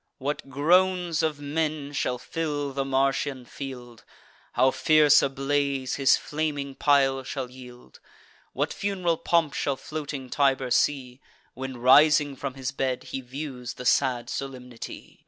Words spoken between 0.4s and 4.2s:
groans of men shall fill the Martian field!